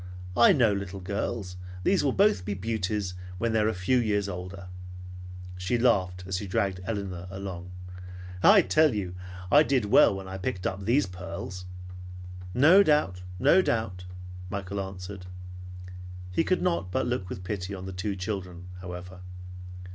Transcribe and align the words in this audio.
I 0.35 0.51
know 0.51 0.73
little 0.73 0.99
girls. 0.99 1.57
These 1.83 2.03
will 2.03 2.11
both 2.11 2.43
be 2.43 2.55
beauties 2.55 3.13
when 3.37 3.53
they 3.53 3.59
are 3.59 3.67
a 3.67 3.73
few 3.75 3.99
years 3.99 4.27
older." 4.27 4.67
She 5.59 5.77
laughed 5.77 6.23
as 6.25 6.37
she 6.37 6.47
dragged 6.47 6.79
Elinor 6.85 7.27
along. 7.29 7.69
"I 8.41 8.63
tell 8.63 8.95
you 8.95 9.13
I 9.51 9.61
did 9.61 9.85
well 9.85 10.15
when 10.15 10.27
I 10.27 10.39
picked 10.39 10.65
up 10.65 10.85
these 10.85 11.05
pearls." 11.05 11.65
"No 12.55 12.81
doubt; 12.81 13.21
no 13.37 13.61
doubt!" 13.61 14.05
Michael 14.49 14.81
answered. 14.81 15.27
He 16.31 16.43
could 16.43 16.63
not 16.63 16.91
but 16.91 17.05
look 17.05 17.29
with 17.29 17.43
pity 17.43 17.75
on 17.75 17.85
the 17.85 17.93
two 17.93 18.15
children 18.15 18.69
however. 18.81 19.19